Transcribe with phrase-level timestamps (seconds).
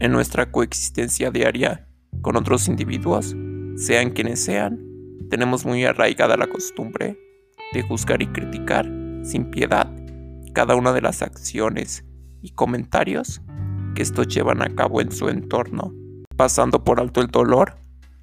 [0.00, 1.86] En nuestra coexistencia diaria
[2.22, 3.36] con otros individuos,
[3.76, 4.80] sean quienes sean,
[5.28, 7.18] tenemos muy arraigada la costumbre
[7.74, 8.90] de juzgar y criticar
[9.22, 9.94] sin piedad
[10.54, 12.06] cada una de las acciones
[12.40, 13.42] y comentarios
[13.94, 15.92] que estos llevan a cabo en su entorno,
[16.34, 17.76] pasando por alto el dolor,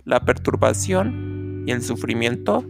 [0.03, 2.65] la perturbación y el sufrimiento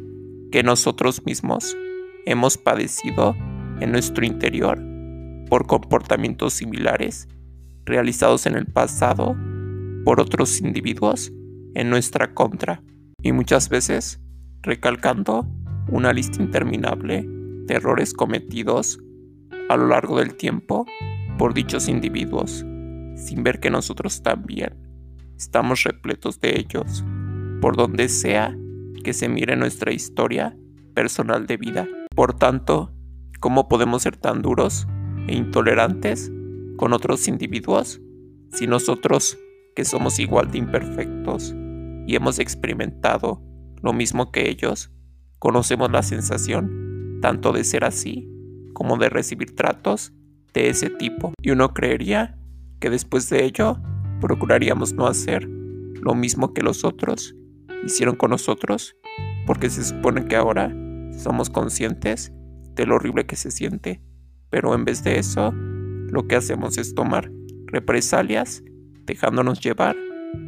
[0.51, 1.77] que nosotros mismos
[2.25, 3.37] hemos padecido
[3.79, 4.83] en nuestro interior
[5.49, 7.29] por comportamientos similares
[7.87, 9.35] realizados en el pasado
[10.03, 11.31] por otros individuos
[11.73, 12.83] en nuestra contra
[13.23, 14.21] y muchas veces
[14.61, 15.47] recalcando
[15.89, 18.99] una lista interminable de errores cometidos
[19.69, 20.85] a lo largo del tiempo
[21.37, 22.65] por dichos individuos,
[23.15, 24.75] sin ver que nosotros también
[25.37, 27.05] estamos repletos de ellos,
[27.61, 28.57] por donde sea
[29.03, 30.57] que se mire nuestra historia
[30.93, 31.87] personal de vida.
[32.15, 32.91] Por tanto,
[33.39, 34.87] ¿cómo podemos ser tan duros
[35.27, 36.31] e intolerantes
[36.77, 37.99] con otros individuos
[38.53, 39.37] si nosotros,
[39.75, 41.53] que somos igual de imperfectos
[42.07, 43.41] y hemos experimentado
[43.83, 44.91] lo mismo que ellos,
[45.39, 48.31] conocemos la sensación tanto de ser así
[48.73, 50.13] como de recibir tratos
[50.53, 51.33] de ese tipo?
[51.41, 52.37] Y uno creería
[52.79, 53.81] que después de ello
[54.21, 57.35] procuraríamos no hacer lo mismo que los otros
[57.85, 58.95] hicieron con nosotros,
[59.45, 60.75] porque se supone que ahora
[61.17, 62.31] somos conscientes
[62.75, 64.01] de lo horrible que se siente,
[64.49, 65.53] pero en vez de eso,
[66.09, 67.31] lo que hacemos es tomar
[67.67, 68.63] represalias
[69.05, 69.95] dejándonos llevar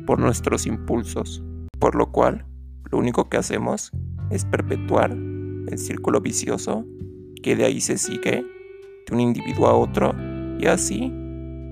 [0.05, 1.43] por nuestros impulsos,
[1.79, 2.45] por lo cual
[2.91, 3.91] lo único que hacemos
[4.29, 6.85] es perpetuar el círculo vicioso
[7.41, 8.45] que de ahí se sigue
[9.07, 10.13] de un individuo a otro
[10.59, 11.13] y así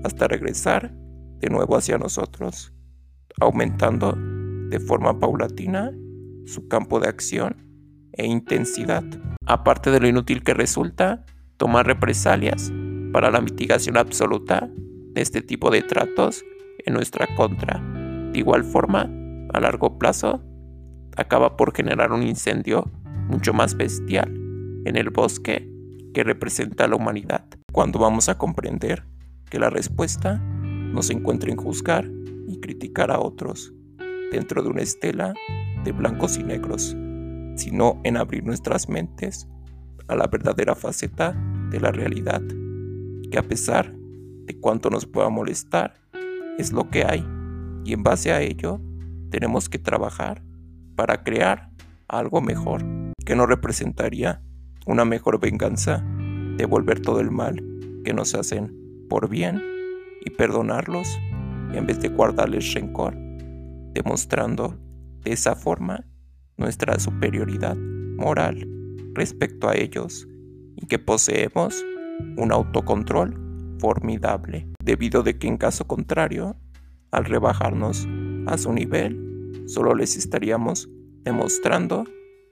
[0.04, 0.94] hasta regresar
[1.40, 2.72] de nuevo hacia nosotros,
[3.40, 4.16] aumentando
[4.70, 5.92] de forma paulatina
[6.46, 7.56] su campo de acción
[8.12, 9.04] e intensidad,
[9.46, 11.24] aparte de lo inútil que resulta
[11.56, 12.72] tomar represalias
[13.12, 14.70] para la mitigación absoluta
[15.12, 16.44] de este tipo de tratos
[16.84, 17.82] en nuestra contra.
[18.32, 19.10] De igual forma,
[19.52, 20.42] a largo plazo,
[21.16, 22.90] acaba por generar un incendio
[23.28, 24.32] mucho más bestial
[24.84, 25.68] en el bosque
[26.14, 29.04] que representa a la humanidad, cuando vamos a comprender
[29.50, 32.08] que la respuesta no se encuentra en juzgar
[32.46, 33.72] y criticar a otros
[34.32, 35.34] dentro de una estela
[35.84, 36.96] de blancos y negros,
[37.56, 39.48] sino en abrir nuestras mentes
[40.06, 41.34] a la verdadera faceta
[41.70, 42.42] de la realidad,
[43.30, 45.94] que a pesar de cuánto nos pueda molestar,
[46.58, 47.24] es lo que hay,
[47.84, 48.80] y en base a ello
[49.30, 50.42] tenemos que trabajar
[50.96, 51.70] para crear
[52.08, 52.84] algo mejor,
[53.24, 54.42] que nos representaría
[54.86, 56.04] una mejor venganza,
[56.56, 57.62] devolver todo el mal
[58.04, 59.62] que nos hacen por bien
[60.24, 61.18] y perdonarlos
[61.72, 63.14] en vez de guardarles rencor,
[63.92, 64.78] demostrando
[65.22, 66.06] de esa forma
[66.56, 67.76] nuestra superioridad
[68.16, 68.66] moral
[69.14, 70.26] respecto a ellos
[70.76, 71.84] y que poseemos
[72.36, 76.56] un autocontrol formidable, debido de que en caso contrario,
[77.10, 78.06] al rebajarnos
[78.46, 80.88] a su nivel, solo les estaríamos
[81.24, 82.04] demostrando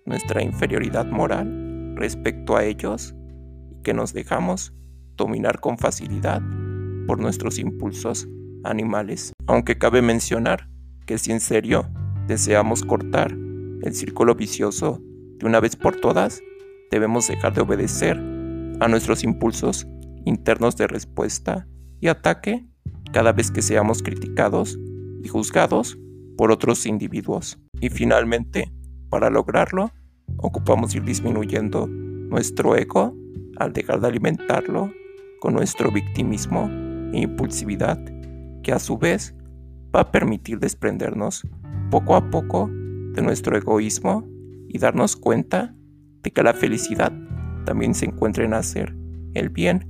[0.04, 3.14] nuestra inferioridad moral respecto a ellos
[3.70, 4.72] y que nos dejamos
[5.16, 6.42] dominar con facilidad
[7.06, 8.28] por nuestros impulsos
[8.64, 9.32] animales.
[9.46, 10.68] Aunque cabe mencionar
[11.06, 11.88] que si en serio
[12.26, 15.00] deseamos cortar el círculo vicioso
[15.38, 16.42] de una vez por todas,
[16.90, 18.35] debemos dejar de obedecer
[18.80, 19.86] a nuestros impulsos
[20.24, 21.66] internos de respuesta
[22.00, 22.66] y ataque
[23.12, 24.78] cada vez que seamos criticados
[25.22, 25.98] y juzgados
[26.36, 27.58] por otros individuos.
[27.80, 28.72] Y finalmente,
[29.08, 29.92] para lograrlo,
[30.36, 33.14] ocupamos ir disminuyendo nuestro ego
[33.58, 34.92] al dejar de alimentarlo
[35.40, 36.68] con nuestro victimismo
[37.12, 37.98] e impulsividad,
[38.62, 39.34] que a su vez
[39.94, 41.42] va a permitir desprendernos
[41.90, 42.68] poco a poco
[43.12, 44.28] de nuestro egoísmo
[44.68, 45.74] y darnos cuenta
[46.22, 47.12] de que la felicidad
[47.66, 48.96] también se encuentra en hacer
[49.34, 49.86] el bien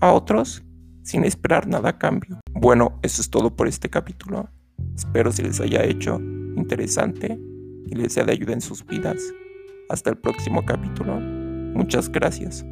[0.00, 0.62] a otros
[1.02, 2.38] sin esperar nada a cambio.
[2.52, 4.48] Bueno, eso es todo por este capítulo.
[4.94, 6.20] Espero se les haya hecho
[6.56, 7.38] interesante
[7.86, 9.18] y les sea de ayuda en sus vidas.
[9.88, 11.18] Hasta el próximo capítulo.
[11.18, 12.64] Muchas gracias.